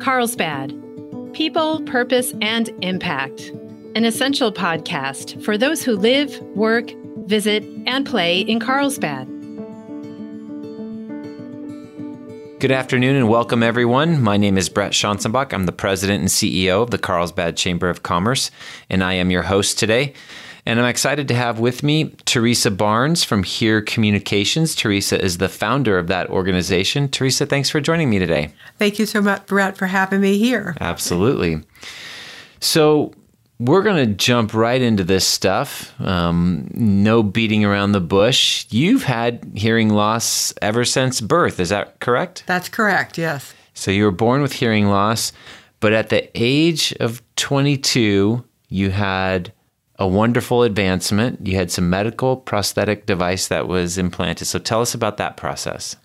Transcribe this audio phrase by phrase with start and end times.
[0.00, 0.70] Carlsbad
[1.34, 3.52] People, Purpose, and Impact,
[3.94, 6.90] an essential podcast for those who live, work,
[7.26, 9.28] visit, and play in Carlsbad.
[12.58, 14.20] Good afternoon and welcome, everyone.
[14.20, 15.52] My name is Brett Schanzenbach.
[15.52, 18.50] I'm the president and CEO of the Carlsbad Chamber of Commerce,
[18.90, 20.14] and I am your host today.
[20.66, 24.74] And I'm excited to have with me Teresa Barnes from Hear Communications.
[24.74, 27.08] Teresa is the founder of that organization.
[27.08, 28.52] Teresa, thanks for joining me today.
[28.78, 30.74] Thank you so much, Brett, for having me here.
[30.80, 31.62] Absolutely.
[32.60, 33.12] So,
[33.60, 35.98] we're going to jump right into this stuff.
[36.00, 38.66] Um, no beating around the bush.
[38.70, 41.60] You've had hearing loss ever since birth.
[41.60, 42.44] Is that correct?
[42.46, 43.52] That's correct, yes.
[43.74, 45.32] So, you were born with hearing loss,
[45.80, 49.52] but at the age of 22, you had
[49.98, 51.46] a wonderful advancement.
[51.46, 54.46] You had some medical prosthetic device that was implanted.
[54.48, 55.96] So tell us about that process.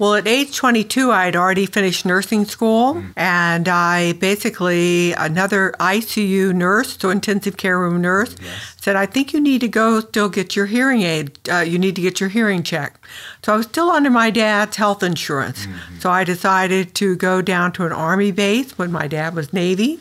[0.00, 3.12] Well, at age 22, I had already finished nursing school, mm.
[3.18, 8.76] and I basically, another ICU nurse, so intensive care room nurse, yes.
[8.80, 11.38] said, I think you need to go still get your hearing aid.
[11.50, 13.04] Uh, you need to get your hearing checked.
[13.44, 15.66] So I was still under my dad's health insurance.
[15.66, 15.98] Mm-hmm.
[15.98, 20.00] So I decided to go down to an Army base when my dad was Navy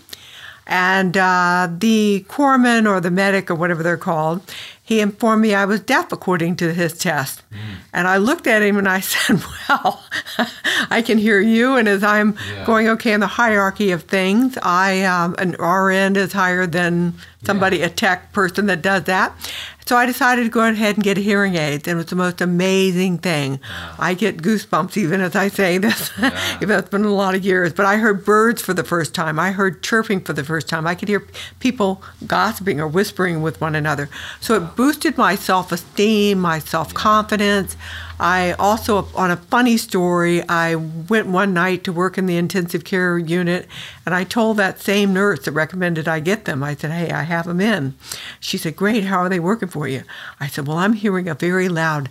[0.69, 4.41] and uh, the corpsman or the medic or whatever they're called,
[4.83, 7.41] he informed me I was deaf according to his test.
[7.51, 7.57] Mm.
[7.91, 10.03] And I looked at him and I said, Well,
[10.91, 11.75] I can hear you.
[11.75, 12.65] And as I'm yeah.
[12.65, 17.77] going, okay, in the hierarchy of things, I um, an RN is higher than somebody,
[17.77, 17.87] yeah.
[17.87, 19.33] a tech person that does that.
[19.89, 22.15] So I decided to go ahead and get a hearing aid, and it was the
[22.15, 23.53] most amazing thing.
[23.53, 23.95] Yeah.
[23.97, 26.55] I get goosebumps even as I say this, yeah.
[26.57, 27.73] even though it's been a lot of years.
[27.73, 29.39] But I heard birds for the first time.
[29.39, 30.85] I heard chirping for the first time.
[30.85, 31.25] I could hear
[31.59, 34.09] people gossiping or whispering with one another.
[34.39, 37.75] So it boosted my self esteem, my self confidence.
[38.19, 42.83] I also, on a funny story, I went one night to work in the intensive
[42.83, 43.67] care unit,
[44.05, 46.61] and I told that same nurse that recommended I get them.
[46.61, 47.93] I said, "Hey, I have them in."
[48.39, 49.05] She said, "Great.
[49.05, 50.03] How are they working for you?"
[50.39, 52.09] I said, "Well, I'm hearing a very loud."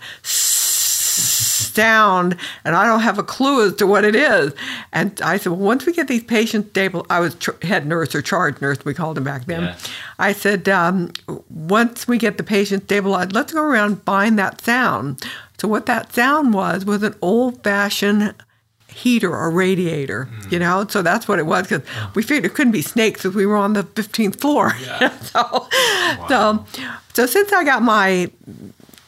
[1.79, 4.53] Sound and I don't have a clue as to what it is.
[4.93, 8.15] And I said, well, once we get these patients stable, I was tr- head nurse
[8.15, 9.63] or charge nurse, we called them back then.
[9.63, 9.77] Yeah.
[10.19, 11.13] I said, um,
[11.49, 15.25] once we get the patient stabilized, let's go around find that sound.
[15.59, 18.35] So what that sound was was an old-fashioned
[18.89, 20.53] heater or radiator, mm.
[20.53, 20.87] you know.
[20.89, 21.83] So that's what it was because
[22.15, 24.73] we figured it couldn't be snakes because we were on the 15th floor.
[24.83, 25.17] Yeah.
[25.21, 26.27] so, wow.
[26.29, 26.83] so,
[27.15, 28.31] so since I got my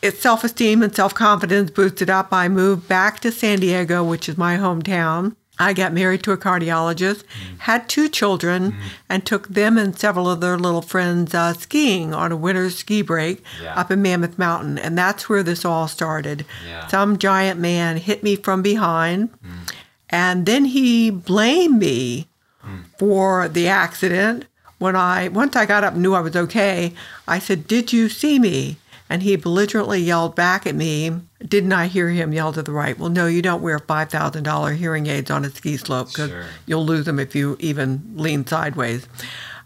[0.02, 5.36] self-esteem and self-confidence boosted up, I moved back to San Diego, which is my hometown.
[5.60, 7.58] I got married to a cardiologist, mm.
[7.58, 8.78] had two children, mm.
[9.10, 13.02] and took them and several of their little friends uh, skiing on a winter ski
[13.02, 13.78] break yeah.
[13.78, 14.78] up in Mammoth Mountain.
[14.78, 16.46] And that's where this all started.
[16.66, 16.86] Yeah.
[16.86, 19.70] Some giant man hit me from behind, mm.
[20.08, 22.26] and then he blamed me
[22.64, 22.84] mm.
[22.98, 24.46] for the accident.
[24.78, 26.94] When I once I got up and knew I was okay,
[27.28, 28.78] I said, "Did you see me?"
[29.10, 31.10] And he belligerently yelled back at me,
[31.40, 32.96] Didn't I hear him yell to the right?
[32.96, 36.44] Well, no, you don't wear $5,000 hearing aids on a ski slope because sure.
[36.64, 39.08] you'll lose them if you even lean sideways.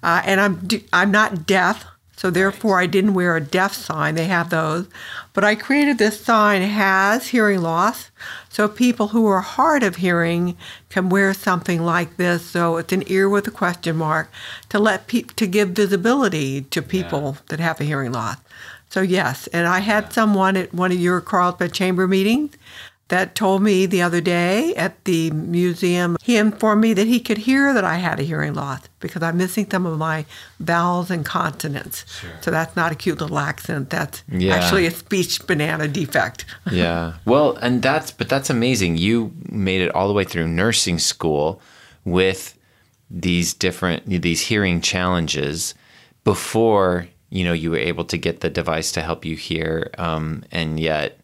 [0.03, 1.85] Uh, and I'm, I'm not deaf,
[2.17, 4.15] so therefore I didn't wear a deaf sign.
[4.15, 4.89] They have those.
[5.35, 8.11] But I created this sign has hearing loss.
[8.49, 10.57] So people who are hard of hearing
[10.89, 12.47] can wear something like this.
[12.47, 14.31] So it's an ear with a question mark
[14.71, 17.43] to let pe- to give visibility to people yeah.
[17.49, 18.39] that have a hearing loss.
[18.95, 22.55] So yes, and I had someone at one of your Carlsbad Chamber meetings
[23.09, 27.39] that told me the other day at the museum, he informed me that he could
[27.39, 30.27] hear that I had a hearing loss because I'm missing some of my
[30.61, 32.05] vowels and consonants.
[32.21, 32.31] Sure.
[32.41, 33.91] So that's not a cute little accent.
[33.91, 34.55] That's yeah.
[34.55, 36.45] actually a speech banana defect.
[36.71, 37.15] yeah.
[37.25, 38.97] Well, and that's, but that's amazing.
[38.99, 41.61] You made it all the way through nursing school
[42.05, 42.57] with
[43.11, 45.75] these different, these hearing challenges
[46.23, 50.45] before you know you were able to get the device to help you hear um,
[50.53, 51.19] and yet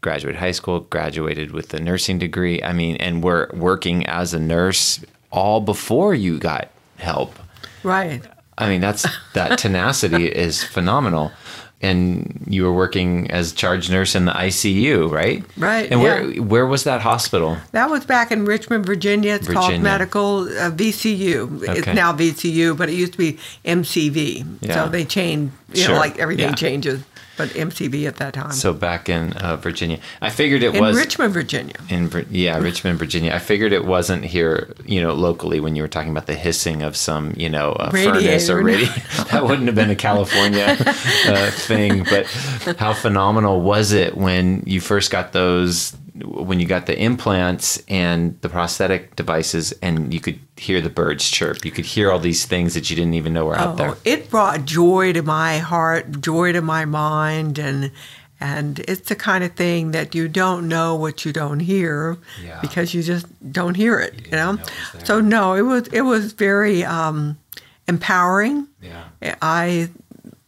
[0.00, 2.62] graduated high school graduated with a nursing degree.
[2.62, 7.34] I mean and we're working as a nurse all before you got help.
[7.82, 8.22] Right.
[8.56, 11.32] I mean that's that tenacity is phenomenal
[11.80, 15.44] and you were working as charge nurse in the ICU, right?
[15.56, 15.90] Right.
[15.90, 16.40] And where yeah.
[16.40, 17.56] where was that hospital?
[17.72, 19.34] That was back in Richmond, Virginia.
[19.34, 19.68] It's Virginia.
[19.70, 21.62] called Medical uh, VCU.
[21.62, 21.78] Okay.
[21.78, 24.58] It's now VCU, but it used to be MCV.
[24.60, 24.74] Yeah.
[24.74, 25.94] So they changed, you sure.
[25.94, 26.54] know, like everything yeah.
[26.54, 27.04] changes
[27.38, 28.52] but MCV at that time.
[28.52, 31.76] So back in uh, Virginia, I figured it in was Richmond, Virginia.
[31.88, 33.32] In yeah, Richmond, Virginia.
[33.32, 36.82] I figured it wasn't here, you know, locally when you were talking about the hissing
[36.82, 38.88] of some, you know, furnace or radio.
[39.30, 42.04] that wouldn't have been a California uh, thing.
[42.04, 42.26] But
[42.78, 48.40] how phenomenal was it when you first got those when you got the implants and
[48.40, 52.44] the prosthetic devices and you could hear the birds chirp you could hear all these
[52.44, 55.58] things that you didn't even know were out there Oh, it brought joy to my
[55.58, 57.90] heart, joy to my mind, and
[58.40, 62.60] and it's the kind of thing that you don't know what you don't hear Yeah.
[62.60, 64.26] because you just don't hear it.
[64.26, 64.52] You, know.
[64.52, 64.62] know
[64.94, 67.36] it so no, it was it was very um,
[67.86, 68.68] empowering.
[68.80, 69.04] yeah
[69.42, 69.88] I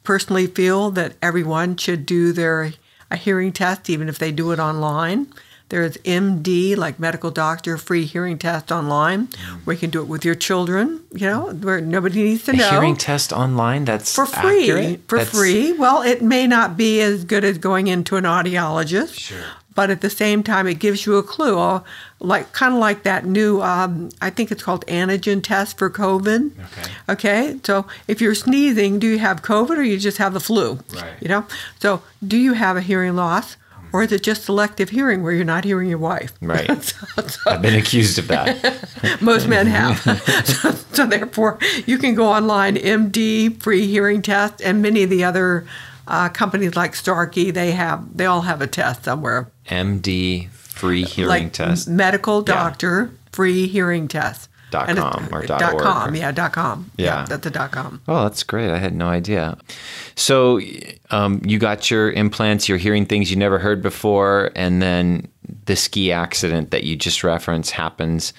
[0.03, 2.73] personally feel that everyone should do their
[3.11, 5.27] a hearing test, even if they do it online.
[5.71, 9.29] There's MD, like medical doctor, free hearing test online,
[9.65, 11.01] where you can do it with your children.
[11.13, 14.63] You know, where nobody needs to a know hearing test online that's for free.
[14.71, 15.01] accurate?
[15.09, 15.73] For That's- free.
[15.73, 19.19] Well, it may not be as good as going into an audiologist.
[19.19, 19.39] Sure.
[19.73, 21.81] But at the same time, it gives you a clue,
[22.19, 26.51] like kind of like that new, um, I think it's called antigen test for COVID.
[26.59, 26.91] Okay.
[27.09, 27.61] Okay.
[27.65, 30.81] So if you're sneezing, do you have COVID or you just have the flu?
[30.93, 31.13] Right.
[31.21, 31.47] You know.
[31.79, 33.57] So do you have a hearing loss,
[33.93, 36.33] or is it just selective hearing where you're not hearing your wife?
[36.41, 36.67] Right.
[36.83, 39.99] so, so i've been accused of that most men have.
[40.45, 45.25] so, so therefore, you can go online, MD free hearing test, and many of the
[45.25, 45.67] other
[46.07, 51.29] uh, companies like Starkey, they have they all have a test somewhere, md free hearing
[51.29, 54.50] like test medical doctor free hearing test.
[54.71, 57.25] Dot com or dot dot org com, or- yeah, dot com, Yeah.
[57.29, 58.01] that's a dot com.
[58.09, 58.71] Oh, that's great.
[58.71, 59.57] I had no idea.
[60.15, 60.61] So,
[61.11, 65.27] um, you got your implants, you're hearing things you never heard before, and then
[65.67, 68.33] the ski accident that you just referenced happens.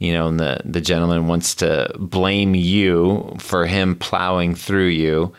[0.00, 5.32] You know, and the, the gentleman wants to blame you for him plowing through you.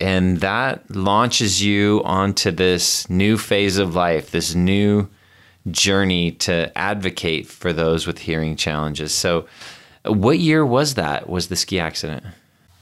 [0.00, 5.08] And that launches you onto this new phase of life, this new
[5.70, 9.12] journey to advocate for those with hearing challenges.
[9.12, 9.46] So,
[10.06, 11.28] what year was that?
[11.28, 12.24] Was the ski accident?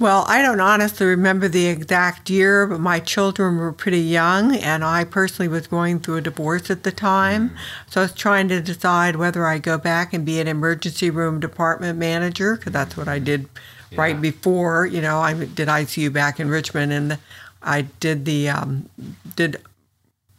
[0.00, 4.82] Well, I don't honestly remember the exact year, but my children were pretty young, and
[4.84, 7.56] I personally was going through a divorce at the time.
[7.88, 11.38] So I was trying to decide whether I go back and be an emergency room
[11.38, 13.48] department manager, because that's what I did
[13.94, 14.84] right before.
[14.84, 17.18] You know, I did ICU back in Richmond, and
[17.62, 18.88] I did the um,
[19.36, 19.62] did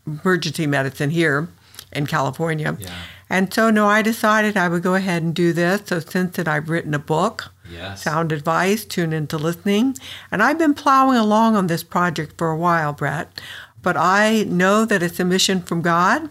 [0.06, 1.48] emergency medicine here
[1.94, 2.76] in California.
[2.78, 2.94] Yeah.
[3.30, 5.82] And so, no, I decided I would go ahead and do this.
[5.86, 8.04] So, since then, I've written a book Yes.
[8.04, 9.98] sound advice, tune into listening.
[10.32, 13.42] And I've been plowing along on this project for a while, Brett,
[13.82, 16.30] but I know that it's a mission from God.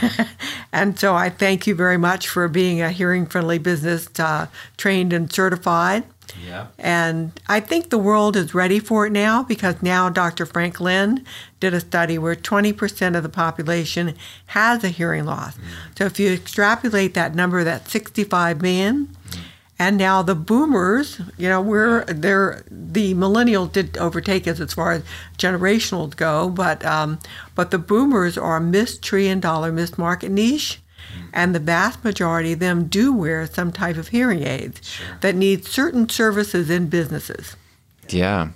[0.72, 5.12] and so I thank you very much for being a hearing friendly business uh, trained
[5.12, 6.04] and certified.
[6.46, 6.68] Yeah.
[6.78, 10.46] And I think the world is ready for it now because now Dr.
[10.46, 11.24] Frank Lin
[11.60, 14.14] did a study where 20% of the population
[14.46, 15.58] has a hearing loss.
[15.96, 19.14] So if you extrapolate that number, that's 65 million.
[19.82, 24.92] And now the boomers, you know, we're they're the millennials did overtake us as far
[24.92, 25.02] as
[25.38, 27.18] generational go, but um,
[27.56, 30.80] but the boomers are a missed trillion dollar missed market niche,
[31.32, 34.80] and the vast majority of them do wear some type of hearing aids
[35.20, 37.56] that need certain services in businesses.
[38.08, 38.50] Yeah.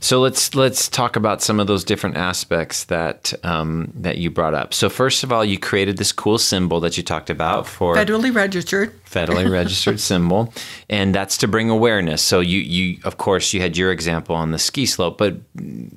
[0.00, 4.54] So let's let's talk about some of those different aspects that um, that you brought
[4.54, 4.72] up.
[4.72, 8.34] So first of all, you created this cool symbol that you talked about for Federally
[8.34, 9.02] registered.
[9.04, 10.52] federally registered symbol,
[10.88, 12.22] and that's to bring awareness.
[12.22, 15.36] So you you of course you had your example on the ski slope, but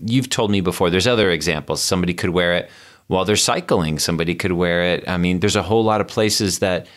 [0.03, 1.81] you've told me before there's other examples.
[1.81, 2.69] Somebody could wear it
[3.07, 3.99] while they're cycling.
[3.99, 5.07] Somebody could wear it.
[5.07, 6.87] I mean, there's a whole lot of places that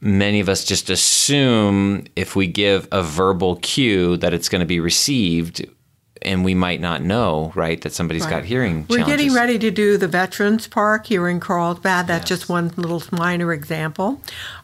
[0.00, 4.66] many of us just assume if we give a verbal cue that it's going to
[4.66, 5.66] be received
[6.22, 9.06] and we might not know right that somebody's got hearing We're challenges.
[9.06, 12.06] getting ready to do the Veterans Park here in Carlsbad.
[12.06, 14.20] That's just one little minor example.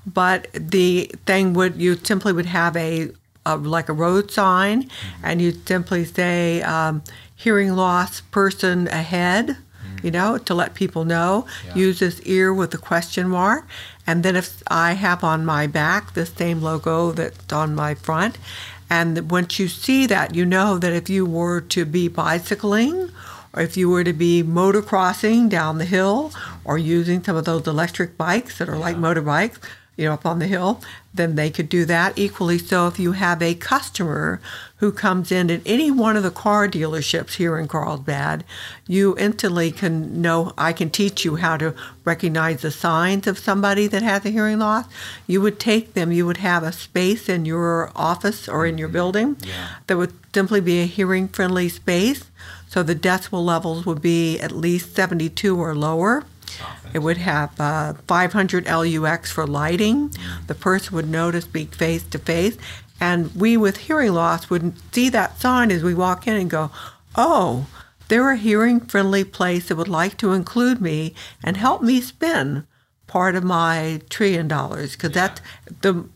[0.07, 3.11] But the thing would you simply would have a,
[3.47, 4.91] a like a road sign,
[5.23, 7.03] and you'd simply say um,
[7.35, 9.57] "hearing loss person ahead."
[10.03, 11.47] You know, to let people know.
[11.75, 13.67] Use this ear with a question mark,
[14.07, 18.37] and then if I have on my back the same logo that's on my front,
[18.91, 23.11] and once you see that, you know that if you were to be bicycling
[23.53, 26.33] or if you were to be motocrossing down the hill
[26.65, 29.59] or using some of those electric bikes that are like motorbikes,
[29.97, 30.81] you know, up on the hill,
[31.13, 32.19] then they could do that.
[32.19, 34.41] Equally so, if you have a customer
[34.79, 38.45] who comes in at any one of the car dealerships here in Carlsbad,
[38.89, 41.75] you instantly can know, I can teach you how to
[42.05, 44.87] recognize the signs of somebody that has a hearing loss.
[45.27, 48.89] You would take them, you would have a space in your office or in your
[48.89, 49.37] building
[49.87, 52.25] that would simply be a hearing friendly space.
[52.69, 56.25] So the decibel levels would be at least 72 or lower.
[56.95, 60.15] It would have uh, 500 LUX for lighting.
[60.47, 62.57] The person would know to speak face to face.
[63.01, 66.71] And we with hearing loss would see that sign as we walk in and go,
[67.17, 67.67] oh,
[68.09, 72.65] they're a hearing friendly place that would like to include me and help me spend
[73.07, 75.41] part of my trillion dollars because that's
[75.83, 76.09] the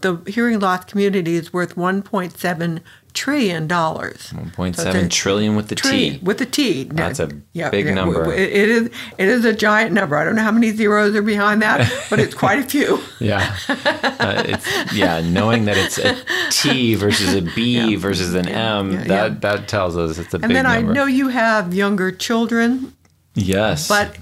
[0.00, 4.32] the hearing loss community is worth 1.7 trillion dollars.
[4.34, 6.18] 1.7 trillion with the T.
[6.22, 6.84] With the T.
[6.84, 8.32] That's a big number.
[8.32, 10.16] It, it is it is a giant number.
[10.16, 13.00] I don't know how many zeros are behind that, but it's quite a few.
[13.20, 13.56] yeah.
[13.68, 16.16] Uh, it's yeah, knowing that it's a
[16.50, 17.98] T versus a B yeah.
[17.98, 19.38] versus an M, yeah, that yeah.
[19.40, 20.68] that tells us it's a and big number.
[20.70, 20.90] And then.
[20.90, 22.94] I know you have younger children.
[23.34, 23.88] Yes.
[23.88, 24.16] But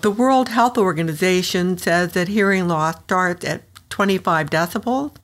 [0.00, 5.16] the World Health Organization says that hearing loss starts at 25 decibels.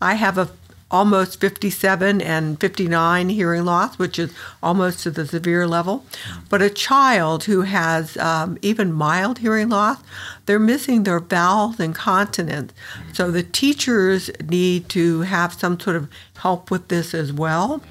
[0.00, 0.48] I have a
[0.90, 6.04] almost 57 and 59 hearing loss, which is almost to the severe level.
[6.48, 9.98] But a child who has um, even mild hearing loss,
[10.46, 12.72] they're missing their vowels and consonants.
[13.12, 17.82] So the teachers need to have some sort of help with this as well.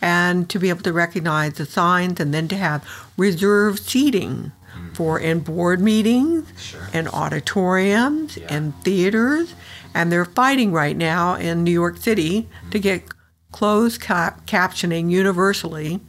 [0.00, 4.52] And to be able to recognize the signs and then to have reserved seating
[4.94, 6.88] for in board meetings sure.
[6.92, 8.46] and auditoriums yeah.
[8.48, 9.54] and theaters
[9.94, 13.02] and they're fighting right now in New York City to get
[13.52, 16.00] closed cap- captioning universally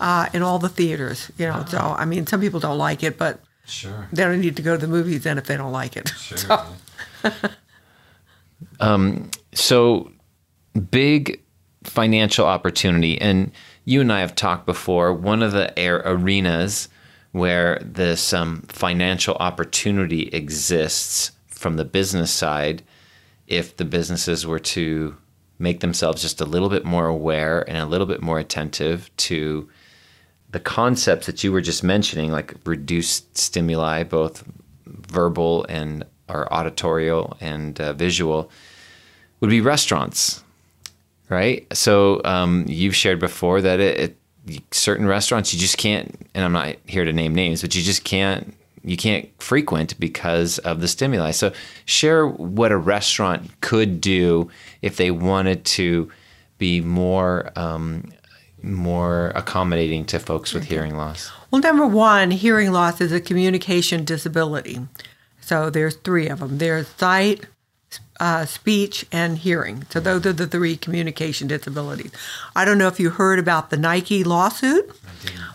[0.00, 1.30] uh, in all the theaters.
[1.38, 4.08] You know, so I mean, some people don't like it, but sure.
[4.12, 6.08] they don't need to go to the movies then if they don't like it.
[6.08, 6.38] Sure.
[6.38, 6.66] So.
[8.80, 10.10] um, so
[10.90, 11.42] big
[11.84, 13.52] financial opportunity, and
[13.84, 15.12] you and I have talked before.
[15.12, 16.88] One of the air arenas
[17.32, 22.82] where this um, financial opportunity exists from the business side
[23.46, 25.16] if the businesses were to
[25.58, 29.68] make themselves just a little bit more aware and a little bit more attentive to
[30.50, 34.44] the concepts that you were just mentioning, like reduced stimuli, both
[34.86, 38.50] verbal and or auditorial and uh, visual,
[39.40, 40.42] would be restaurants,
[41.28, 41.66] right?
[41.72, 46.52] So um, you've shared before that it, it, certain restaurants you just can't, and I'm
[46.52, 50.88] not here to name names, but you just can't you can't frequent because of the
[50.88, 51.32] stimuli.
[51.32, 51.52] So
[51.84, 54.48] share what a restaurant could do
[54.80, 56.10] if they wanted to
[56.58, 58.04] be more um,
[58.62, 61.30] more accommodating to folks with hearing loss.
[61.50, 64.80] Well, number one, hearing loss is a communication disability.
[65.40, 66.58] So there's three of them.
[66.58, 67.46] There's sight,
[68.20, 69.84] uh, speech, and hearing.
[69.90, 72.12] So those are the three communication disabilities.
[72.54, 74.90] I don't know if you heard about the Nike lawsuit.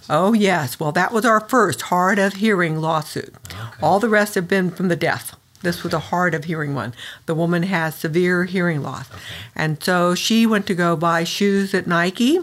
[0.09, 0.79] Oh, yes.
[0.79, 3.33] Well, that was our first hard of hearing lawsuit.
[3.47, 3.57] Okay.
[3.81, 5.35] All the rest have been from the deaf.
[5.61, 5.83] This okay.
[5.83, 6.93] was a hard of hearing one.
[7.27, 9.09] The woman has severe hearing loss.
[9.09, 9.21] Okay.
[9.55, 12.39] And so she went to go buy shoes at Nike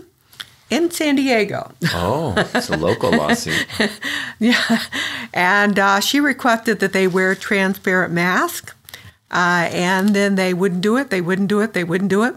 [0.71, 1.73] in San Diego.
[1.93, 3.67] Oh, it's a local lawsuit.
[4.39, 4.83] yeah.
[5.33, 8.75] And uh, she requested that they wear transparent masks.
[9.31, 12.35] Uh, and then they wouldn't do it, they wouldn't do it, they wouldn't do it.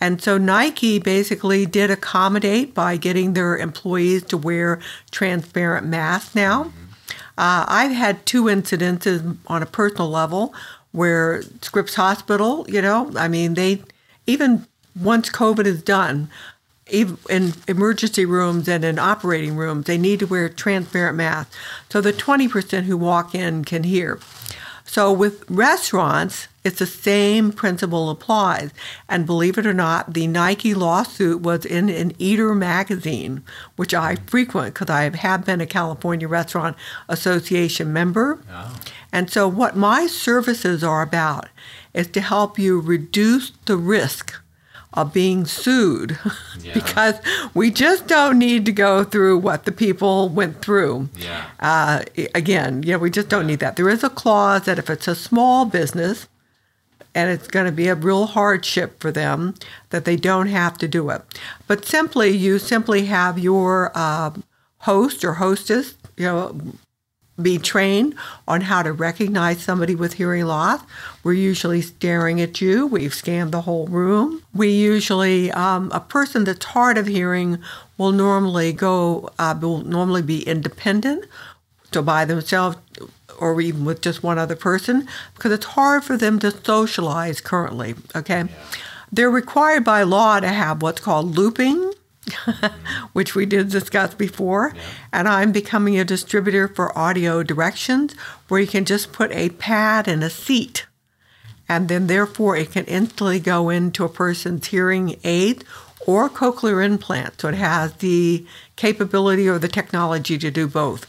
[0.00, 6.72] And so Nike basically did accommodate by getting their employees to wear transparent masks now.
[7.38, 10.54] Uh, I've had two incidences on a personal level
[10.92, 13.82] where Scripps Hospital, you know, I mean, they
[14.26, 14.66] even
[14.98, 16.28] once COVID is done,
[16.88, 21.56] even in emergency rooms and in operating rooms, they need to wear transparent masks
[21.88, 24.20] so the 20% who walk in can hear.
[24.84, 28.70] So with restaurants, it's the same principle applies.
[29.08, 33.42] And believe it or not, the Nike lawsuit was in an Eater magazine,
[33.76, 36.76] which I frequent because I have been a California Restaurant
[37.08, 38.40] Association member.
[38.50, 38.78] Oh.
[39.12, 41.48] And so, what my services are about
[41.92, 44.34] is to help you reduce the risk
[44.94, 46.18] of being sued
[46.60, 46.72] yeah.
[46.72, 47.20] because
[47.52, 51.08] we just don't need to go through what the people went through.
[51.16, 51.44] Yeah.
[51.60, 53.48] Uh, again, you know, we just don't yeah.
[53.48, 53.76] need that.
[53.76, 56.28] There is a clause that if it's a small business
[57.14, 59.54] and it's going to be a real hardship for them,
[59.90, 61.22] that they don't have to do it.
[61.68, 64.32] But simply, you simply have your uh,
[64.78, 66.60] host or hostess, you know,
[67.40, 68.14] be trained
[68.46, 70.80] on how to recognize somebody with hearing loss.
[71.22, 72.86] We're usually staring at you.
[72.86, 74.42] We've scanned the whole room.
[74.54, 77.58] We usually, um, a person that's hard of hearing
[77.98, 81.24] will normally go, uh, will normally be independent,
[81.92, 82.76] so by themselves
[83.38, 87.96] or even with just one other person, because it's hard for them to socialize currently.
[88.14, 88.44] Okay.
[88.44, 88.46] Yeah.
[89.10, 91.92] They're required by law to have what's called looping
[93.12, 94.72] which we did discuss before.
[94.74, 94.82] Yeah.
[95.12, 98.14] And I'm becoming a distributor for audio directions
[98.48, 100.86] where you can just put a pad in a seat.
[101.68, 105.64] And then, therefore, it can instantly go into a person's hearing aid
[106.06, 107.40] or cochlear implant.
[107.40, 108.44] So it has the
[108.76, 111.06] capability or the technology to do both.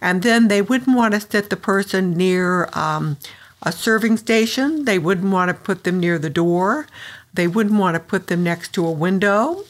[0.00, 3.18] And then they wouldn't want to sit the person near um,
[3.62, 6.86] a serving station, they wouldn't want to put them near the door,
[7.34, 9.64] they wouldn't want to put them next to a window.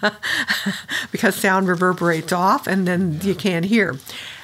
[1.12, 3.96] because sound reverberates off and then you can't hear.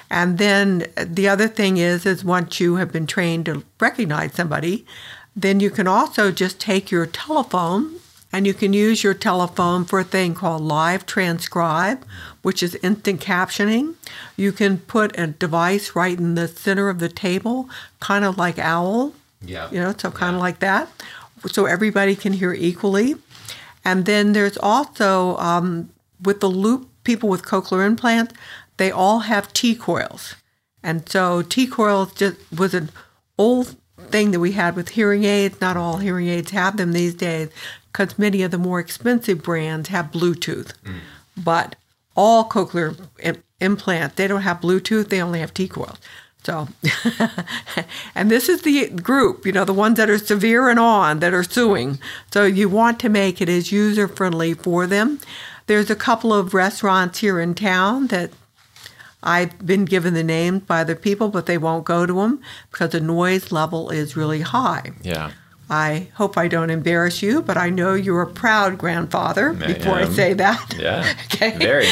[0.09, 4.85] And then the other thing is, is once you have been trained to recognize somebody,
[5.35, 7.99] then you can also just take your telephone
[8.31, 12.05] and you can use your telephone for a thing called live transcribe,
[12.41, 13.95] which is instant captioning.
[14.35, 18.57] You can put a device right in the center of the table, kind of like
[18.57, 19.13] OWL.
[19.41, 19.69] Yeah.
[19.71, 20.89] You know, so kind of like that.
[21.47, 23.15] So everybody can hear equally.
[23.85, 25.89] And then there's also, um,
[26.21, 28.33] with the loop, people with cochlear implants,
[28.77, 30.35] they all have T coils.
[30.83, 32.89] And so T coils just was an
[33.37, 33.75] old
[34.09, 35.59] thing that we had with hearing aids.
[35.59, 37.49] Not all hearing aids have them these days
[37.91, 40.73] because many of the more expensive brands have Bluetooth.
[40.83, 40.99] Mm.
[41.37, 41.75] But
[42.15, 45.97] all cochlear Im- implants, they don't have Bluetooth, they only have T coils.
[46.43, 46.69] So,
[48.15, 51.33] and this is the group, you know, the ones that are severe and on that
[51.33, 51.99] are suing.
[52.31, 55.19] So you want to make it as user friendly for them.
[55.67, 58.31] There's a couple of restaurants here in town that
[59.21, 62.41] I've been given the names by the people, but they won't go to them
[62.71, 64.93] because the noise level is really high.
[65.01, 65.31] Yeah.
[65.69, 69.51] I hope I don't embarrass you, but I know you're a proud grandfather.
[69.51, 71.13] I before I say that, Yeah.
[71.25, 71.85] okay, Very.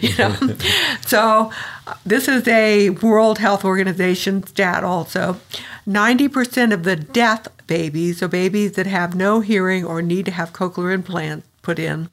[0.00, 0.56] you know.
[1.04, 1.50] so
[1.86, 4.84] uh, this is a World Health Organization stat.
[4.84, 5.40] Also,
[5.86, 10.30] ninety percent of the deaf babies, so babies that have no hearing or need to
[10.30, 12.10] have cochlear implants put in,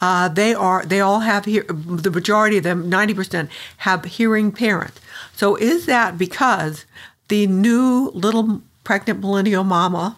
[0.00, 4.52] uh, they are they all have hear, the majority of them, ninety percent, have hearing
[4.52, 5.00] parents.
[5.34, 6.84] So is that because
[7.28, 10.16] the new little pregnant millennial mama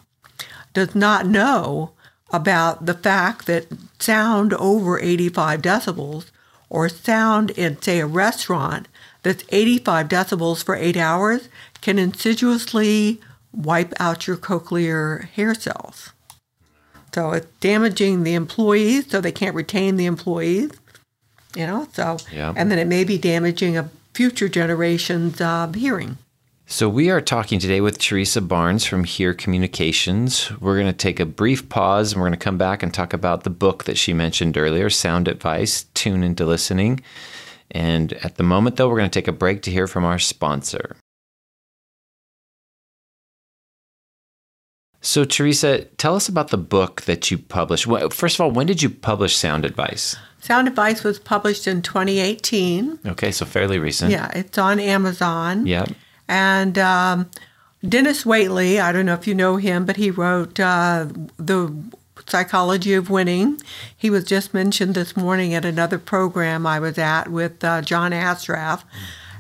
[0.75, 1.91] does not know
[2.31, 3.67] about the fact that
[3.99, 6.31] sound over 85 decibels
[6.69, 8.87] or sound in say a restaurant
[9.23, 11.49] that's 85 decibels for 8 hours
[11.81, 13.19] can insidiously
[13.53, 16.11] wipe out your cochlear hair cells.
[17.15, 20.73] So it's damaging the employees so they can't retain the employees.
[21.57, 22.53] You know, so Yeah.
[22.55, 26.19] and then it may be damaging a future generation's uh, hearing.
[26.71, 30.53] So, we are talking today with Teresa Barnes from Hear Communications.
[30.61, 33.15] We're going to take a brief pause and we're going to come back and talk
[33.15, 37.01] about the book that she mentioned earlier, Sound Advice Tune into Listening.
[37.71, 40.19] And at the moment, though, we're going to take a break to hear from our
[40.19, 40.99] sponsor.
[45.01, 47.87] So, Teresa, tell us about the book that you published.
[48.13, 50.17] First of all, when did you publish Sound Advice?
[50.41, 52.99] Sound Advice was published in 2018.
[53.07, 54.11] Okay, so fairly recent.
[54.11, 55.67] Yeah, it's on Amazon.
[55.67, 55.87] Yeah.
[56.29, 57.31] And um,
[57.87, 61.07] Dennis Waitley, I don't know if you know him, but he wrote uh,
[61.39, 61.75] The
[62.27, 63.61] Psychology of Winning.
[63.97, 68.13] He was just mentioned this morning at another program I was at with uh, John
[68.13, 68.85] Ashraf.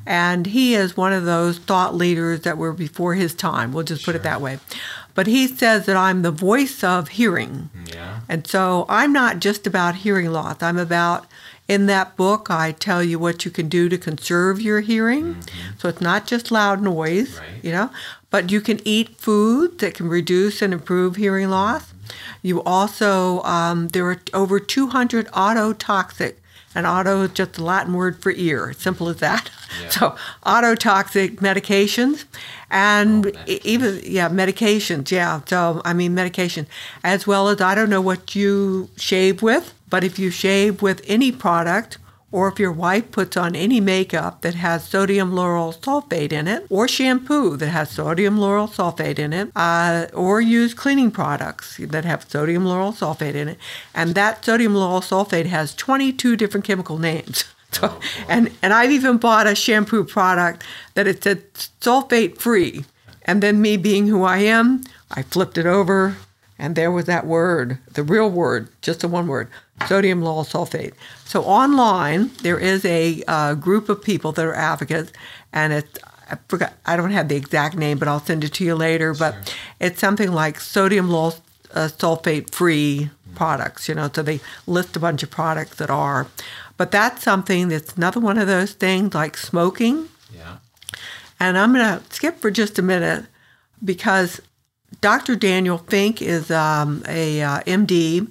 [0.06, 3.74] And he is one of those thought leaders that were before his time.
[3.74, 4.58] We'll just put it that way.
[5.14, 7.68] But he says that I'm the voice of hearing.
[7.92, 8.20] Yeah.
[8.26, 10.62] And so I'm not just about hearing loss.
[10.62, 11.26] I'm about,
[11.68, 15.36] in that book, I tell you what you can do to conserve your hearing.
[15.78, 17.62] So it's not just loud noise, Right.
[17.62, 17.90] you know,
[18.30, 21.92] but you can eat food that can reduce and improve hearing loss.
[22.42, 26.34] You also, um, there are over 200 ototoxic,
[26.74, 29.50] and auto is just the Latin word for ear, simple as that.
[29.82, 29.88] Yeah.
[29.90, 32.24] So ototoxic medications
[32.70, 36.66] and Oh, e- even yeah medications yeah so i mean medication
[37.04, 41.02] as well as i don't know what you shave with but if you shave with
[41.06, 41.98] any product
[42.30, 46.66] or if your wife puts on any makeup that has sodium lauryl sulfate in it
[46.68, 52.04] or shampoo that has sodium lauryl sulfate in it uh, or use cleaning products that
[52.04, 53.58] have sodium lauryl sulfate in it
[53.94, 57.44] and that sodium lauryl sulfate has 22 different chemical names.
[57.70, 62.86] So, and and I've even bought a shampoo product that it said sulfate free,
[63.24, 66.16] and then me being who I am, I flipped it over,
[66.58, 69.48] and there was that word, the real word, just the one word,
[69.86, 70.94] sodium lauryl sulfate.
[71.24, 75.12] So online there is a uh, group of people that are advocates,
[75.52, 75.98] and it's
[76.30, 79.14] I forgot I don't have the exact name, but I'll send it to you later.
[79.14, 81.40] But it's something like sodium lauryl
[81.74, 84.10] uh, sulfate free products, you know.
[84.12, 86.26] So they list a bunch of products that are.
[86.76, 90.08] But that's something that's another one of those things like smoking.
[90.34, 90.58] Yeah.
[91.40, 93.26] And I'm going to skip for just a minute
[93.84, 94.40] because
[95.00, 95.36] Dr.
[95.36, 98.28] Daniel Fink is um, a uh, MD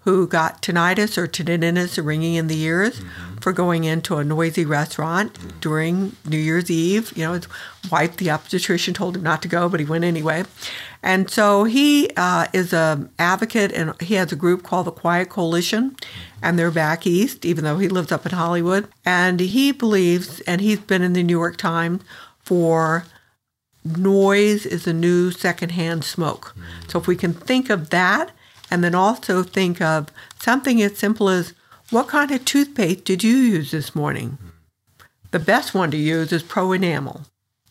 [0.00, 3.02] who got tinnitus or tinnitus ringing in the ears
[3.40, 7.16] for going into a noisy restaurant during New Year's Eve.
[7.16, 7.46] You know, his
[7.90, 10.44] wife, the obstetrician, told him not to go, but he went anyway.
[11.02, 15.28] And so he uh, is an advocate, and he has a group called the Quiet
[15.28, 15.94] Coalition,
[16.42, 18.88] and they're back east, even though he lives up in Hollywood.
[19.04, 22.02] And he believes, and he's been in the New York Times
[22.42, 23.04] for
[23.84, 26.54] noise is a new secondhand smoke.
[26.88, 28.32] So if we can think of that,
[28.70, 30.08] and then also think of
[30.40, 31.54] something as simple as
[31.90, 34.36] what kind of toothpaste did you use this morning?
[35.30, 37.24] the best one to use is Pronamel.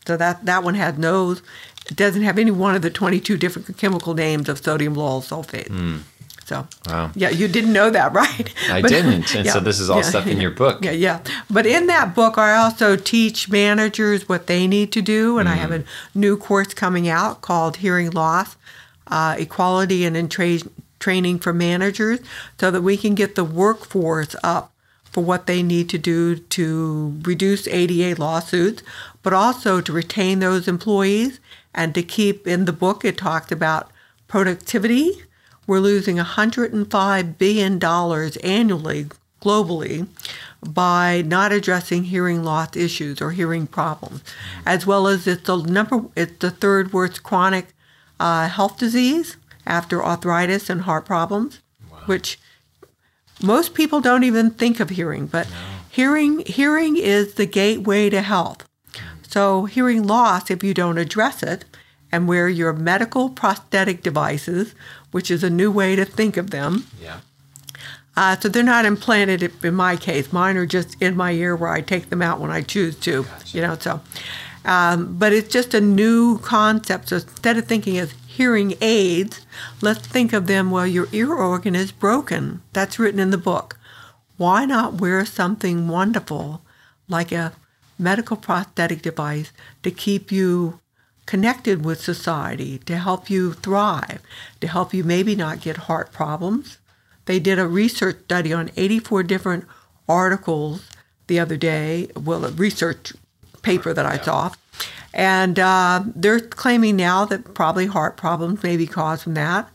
[0.06, 3.76] So that, that one has no, it doesn't have any one of the 22 different
[3.76, 5.68] chemical names of sodium lauryl sulfate.
[5.68, 5.98] Hmm.
[6.48, 7.10] So, Wow.
[7.14, 8.48] yeah, you didn't know that, right?
[8.70, 9.34] I But- didn't.
[9.34, 10.82] And so this is all yeah, stuff in your book.
[10.82, 11.20] Yeah, yeah.
[11.50, 15.56] But in that book, I also teach managers what they need to do, and I
[15.56, 15.84] have a
[16.14, 18.56] new course coming out called Hearing Loss,
[19.08, 20.60] uh, Equality and in tra-
[21.00, 22.20] Training for Managers,
[22.58, 24.72] so that we can get the workforce up
[25.04, 28.82] for what they need to do to reduce ADA lawsuits,
[29.22, 31.40] but also to retain those employees
[31.74, 33.90] and to keep in the book it talks about
[34.28, 35.12] productivity.
[35.68, 39.06] We're losing $105 billion annually
[39.42, 40.08] globally
[40.66, 44.24] by not addressing hearing loss issues or hearing problems,
[44.64, 47.66] as well as it's the number it's the third worst chronic
[48.18, 51.60] uh, health disease after arthritis and heart problems,
[52.06, 52.40] which
[53.42, 55.46] most people don't even think of hearing, but
[55.90, 58.66] hearing hearing is the gateway to health.
[59.22, 61.66] So hearing loss, if you don't address it
[62.10, 64.74] and wear your medical prosthetic devices,
[65.10, 67.18] which is a new way to think of them, Yeah.
[68.16, 70.32] uh, so they're not implanted in my case.
[70.32, 73.26] Mine are just in my ear where I take them out when I choose to.
[73.46, 74.00] You know, so.
[74.64, 77.08] Um, but it's just a new concept.
[77.08, 79.46] So instead of thinking as hearing aids,
[79.80, 80.70] let's think of them.
[80.70, 82.60] Well, your ear organ is broken.
[82.72, 83.78] That's written in the book.
[84.36, 86.62] Why not wear something wonderful,
[87.08, 87.52] like a
[87.98, 90.80] medical prosthetic device, to keep you
[91.28, 94.22] connected with society, to help you thrive,
[94.62, 96.78] to help you maybe not get heart problems.
[97.26, 99.66] They did a research study on 84 different
[100.08, 100.88] articles
[101.26, 103.12] the other day, well, a research
[103.60, 104.52] paper that I saw.
[105.12, 109.68] And uh, they're claiming now that probably heart problems may be caused from that.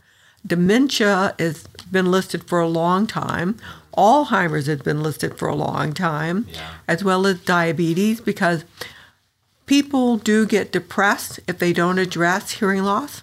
[0.44, 3.58] Dementia has been listed for a long time.
[3.96, 6.48] Alzheimer's has been listed for a long time,
[6.88, 8.64] as well as diabetes, because
[9.66, 13.22] people do get depressed if they don't address hearing loss.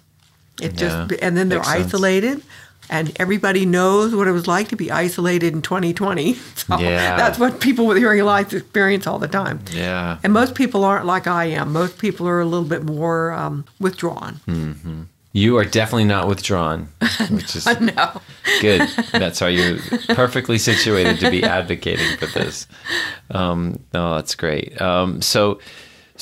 [0.60, 1.86] It Yeah, just and then they're makes sense.
[1.86, 2.42] isolated,
[2.90, 6.34] and everybody knows what it was like to be isolated in 2020.
[6.54, 7.16] So Yeah.
[7.16, 9.60] that's what people with hearing loss experience all the time.
[9.72, 10.18] Yeah.
[10.22, 11.72] And most people aren't like I am.
[11.72, 14.40] Most people are a little bit more um, withdrawn.
[15.34, 16.88] You are definitely not withdrawn,
[17.30, 18.20] which is No.
[18.60, 18.82] good.
[19.12, 19.78] That's why you're
[20.14, 22.66] perfectly situated to be advocating for this.
[23.30, 24.78] Um, no, that's great.
[24.80, 25.58] Um, so,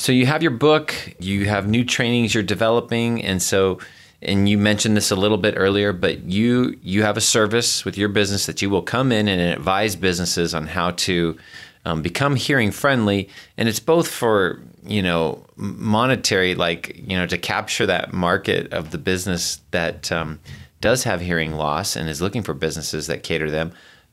[0.01, 3.77] so you have your book, you have new trainings you're developing, and so,
[4.23, 7.99] and you mentioned this a little bit earlier, but you you have a service with
[7.99, 11.37] your business that you will come in and advise businesses on how to
[11.85, 17.37] um, become hearing friendly, and it's both for you know monetary, like you know, to
[17.37, 20.11] capture that market of the business that.
[20.11, 20.39] Um,
[20.81, 23.71] does have hearing loss and is looking for businesses that cater them,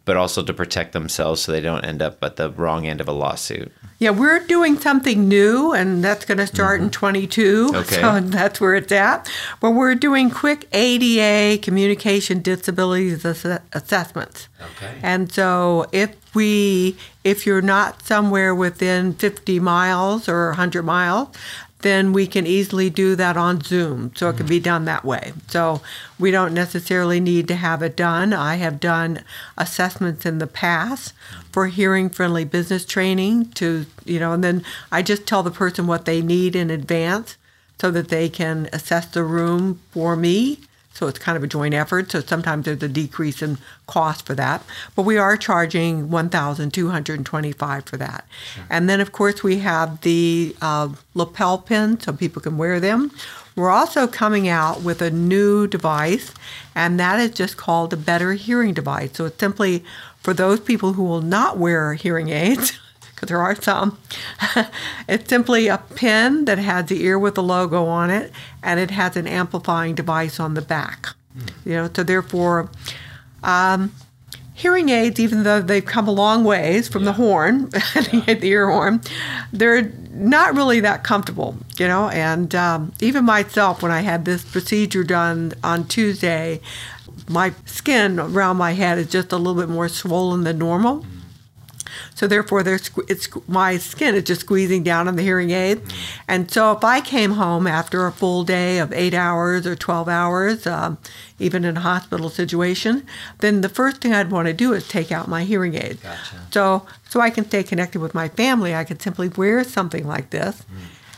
[0.09, 3.07] but also to protect themselves so they don't end up at the wrong end of
[3.07, 3.71] a lawsuit.
[3.99, 7.67] Yeah, we're doing something new, and that's going to start in 22.
[7.67, 7.77] Mm-hmm.
[7.77, 8.01] Okay.
[8.01, 9.31] So that's where it's at.
[9.61, 14.49] But we're doing quick ADA communication disabilities ass- assessments.
[14.77, 14.95] Okay.
[15.03, 21.29] And so if we, if you're not somewhere within 50 miles or 100 miles,
[21.81, 24.13] then we can easily do that on Zoom.
[24.17, 25.33] So it can be done that way.
[25.49, 25.81] So
[26.19, 28.33] we don't necessarily need to have it done.
[28.33, 29.23] I have done
[29.57, 31.13] assessments in the past
[31.53, 35.87] for hearing friendly business training to, you know, and then I just tell the person
[35.87, 37.37] what they need in advance
[37.81, 40.59] so that they can assess the room for me.
[40.99, 42.11] So it's kind of a joint effort.
[42.11, 44.65] So sometimes there's a decrease in cost for that.
[44.97, 48.27] But we are charging 1225 for that.
[48.69, 53.13] And then, of course, we have the uh, lapel pins so people can wear them.
[53.55, 56.33] We're also coming out with a new device,
[56.75, 59.11] and that is just called a better hearing device.
[59.15, 59.85] So it's simply
[60.21, 62.79] for those people who will not wear hearing aids.
[63.19, 63.99] Because there are some.
[65.09, 68.31] it's simply a pin that has the ear with the logo on it,
[68.63, 71.09] and it has an amplifying device on the back.
[71.65, 72.71] You know, so therefore,
[73.43, 73.93] um,
[74.55, 79.01] hearing aids, even though they've come a long ways from the horn, the ear horn,
[79.53, 82.09] they're not really that comfortable, you know.
[82.11, 86.61] And um, even myself, when I had this procedure done on Tuesday,
[87.29, 91.05] my skin around my head is just a little bit more swollen than normal.
[92.15, 95.81] So therefore, there's it's my skin is just squeezing down on the hearing aid,
[96.27, 100.09] and so if I came home after a full day of eight hours or twelve
[100.09, 100.99] hours, um,
[101.39, 103.07] even in a hospital situation,
[103.39, 106.03] then the first thing I'd want to do is take out my hearing aid.
[106.03, 106.47] Gotcha.
[106.51, 110.31] So so I can stay connected with my family, I could simply wear something like
[110.31, 110.65] this.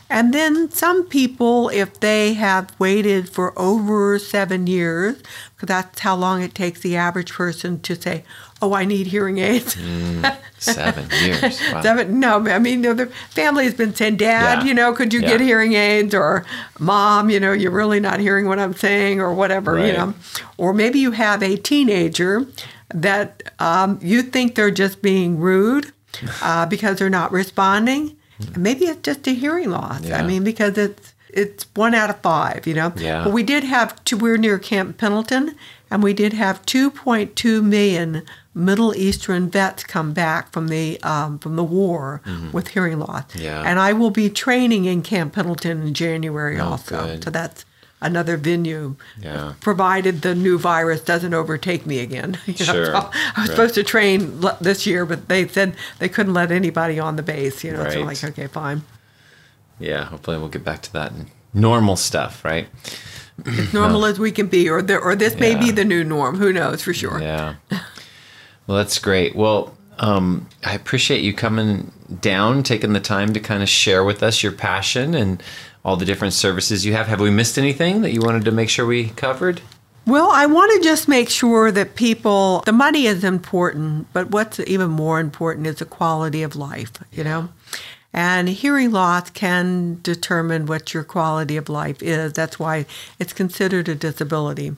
[0.09, 5.15] And then some people, if they have waited for over seven years,
[5.55, 8.25] because that's how long it takes the average person to say,
[8.61, 11.59] "Oh, I need hearing aids." Mm, seven years.
[11.73, 11.81] Wow.
[11.81, 12.19] Seven?
[12.19, 14.67] No, I mean, the family has been saying, "Dad, Yeah.
[14.67, 15.29] you know, could you Yeah.
[15.29, 16.45] get hearing aids?" Or
[16.79, 20.13] "Mom, you know, you're really not hearing what I'm saying," or whatever, you know.
[20.57, 22.45] Or maybe you have a teenager
[22.93, 25.91] that um, you think they're just being rude
[26.41, 28.15] uh, because they're not responding.
[28.53, 30.01] And maybe it's just a hearing loss.
[30.03, 30.17] Yeah.
[30.19, 32.91] I mean, because it's it's one out of five, you know.
[32.97, 33.23] Yeah.
[33.23, 34.17] But we did have two.
[34.17, 35.55] We're near Camp Pendleton,
[35.89, 41.55] and we did have 2.2 million Middle Eastern vets come back from the um, from
[41.55, 43.23] the war with hearing loss.
[43.27, 43.39] Mm-hmm.
[43.41, 43.63] Yeah.
[43.65, 47.05] And I will be training in Camp Pendleton in January Oh, also.
[47.05, 47.23] good.
[47.23, 47.63] So that's
[48.01, 48.95] another venue.
[49.21, 49.53] Yeah.
[49.61, 52.37] Provided the new virus doesn't overtake me again.
[52.45, 52.85] You know, Sure.
[52.87, 53.47] so I was Right.
[53.49, 57.63] supposed to train this year, but they said they couldn't let anybody on the base.
[57.63, 58.05] You know, so Right.
[58.05, 58.81] like okay, fine.
[59.79, 61.13] Yeah, hopefully we'll get back to that
[61.53, 62.67] normal stuff, right?
[63.45, 66.37] As normal as we can be, or the, or this may be the new norm.
[66.37, 67.19] Who knows for sure?
[67.21, 67.55] Yeah.
[68.71, 69.35] Well, that's great.
[69.35, 74.23] Well, um, I appreciate you coming down, taking the time to kind of share with
[74.23, 75.43] us your passion and
[75.83, 77.07] all the different services you have.
[77.07, 79.59] Have we missed anything that you wanted to make sure we covered?
[80.07, 84.57] Well, I want to just make sure that people, the money is important, but what's
[84.61, 87.49] even more important is the quality of life, you know?
[88.13, 92.31] And hearing loss can determine what your quality of life is.
[92.31, 92.85] That's why
[93.19, 94.77] it's considered a disability.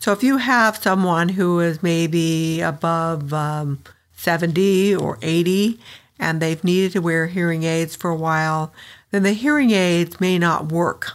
[0.00, 3.80] So if you have someone who is maybe above um,
[4.14, 5.78] 70 or 80
[6.18, 8.72] and they've needed to wear hearing aids for a while,
[9.10, 11.12] then the hearing aids may not work.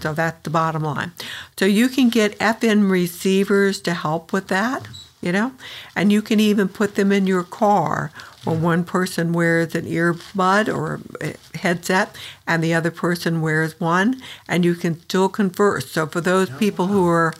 [0.00, 1.12] So that's the bottom line.
[1.56, 4.88] So you can get FM receivers to help with that,
[5.20, 5.52] you know,
[5.94, 8.10] and you can even put them in your car
[8.44, 14.20] where one person wears an earbud or a headset and the other person wears one,
[14.48, 15.90] and you can still converse.
[15.92, 17.32] So for those people who are,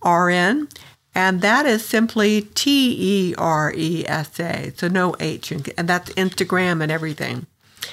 [0.04, 0.68] RN,
[1.14, 6.10] and that is simply T E R E S A, so no H, and that's
[6.12, 7.48] Instagram and everything.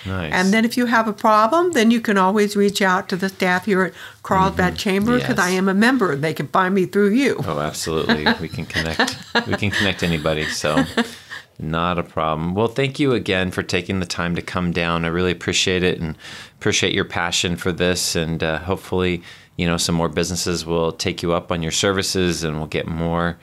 [0.09, 0.33] Nice.
[0.33, 3.29] And then if you have a problem, then you can always reach out to the
[3.29, 3.93] staff here at
[4.23, 5.39] Carlsbad Chamber because Mm-hmm.
[5.39, 5.47] Yes.
[5.47, 6.17] I am a member.
[6.17, 7.41] They can find me through you.
[7.47, 8.27] Oh, absolutely.
[8.41, 9.17] We can connect.
[9.47, 10.45] we can connect anybody.
[10.47, 10.85] So,
[11.59, 12.55] not a problem.
[12.55, 15.05] Well, thank you again for taking the time to come down.
[15.05, 16.17] I really appreciate it and
[16.59, 18.15] appreciate your passion for this.
[18.17, 19.23] And uh, hopefully,
[19.57, 22.87] you know, some more businesses will take you up on your services, and we'll get
[22.87, 23.39] more,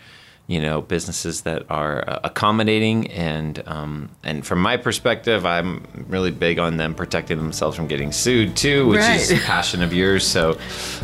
[0.47, 3.07] you know, businesses that are uh, accommodating.
[3.11, 8.11] And um, and from my perspective, I'm really big on them protecting themselves from getting
[8.11, 10.25] sued too, which is a passion of yours.
[10.25, 10.53] So,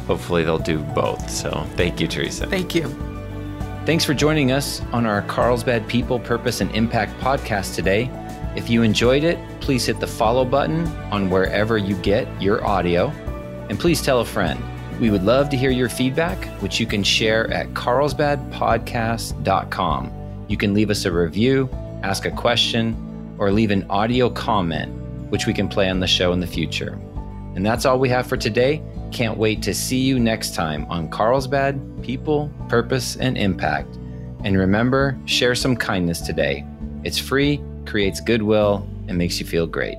[0.08, 1.30] hopefully, they'll do both.
[1.30, 2.48] So, thank you, Teresa.
[2.48, 2.88] Thank you.
[3.86, 8.12] Thanks for joining us on our Carlsbad People, Purpose, and Impact podcast today.
[8.56, 13.08] If you enjoyed it, please hit the follow button on wherever you get your audio.
[13.70, 14.62] And please tell a friend.
[15.02, 20.46] We would love to hear your feedback, which you can share at carlsbadpodcast.com.
[20.48, 21.68] You can leave us a review,
[22.04, 24.94] ask a question, or leave an audio comment,
[25.32, 27.00] which we can play on the show in the future.
[27.56, 28.84] And that's all we have for today.
[29.12, 33.96] Can't wait to see you next time on Carlsbad People, Purpose, and Impact.
[34.44, 36.64] And remember, share some kindness today.
[37.04, 39.98] It's free, creates goodwill, and makes you feel great.